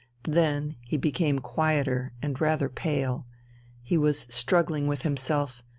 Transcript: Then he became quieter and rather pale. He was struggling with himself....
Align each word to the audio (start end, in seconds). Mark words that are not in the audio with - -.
Then 0.27 0.77
he 0.81 0.97
became 0.97 1.37
quieter 1.37 2.13
and 2.23 2.41
rather 2.41 2.69
pale. 2.69 3.27
He 3.83 3.99
was 3.99 4.21
struggling 4.31 4.87
with 4.87 5.03
himself.... 5.03 5.61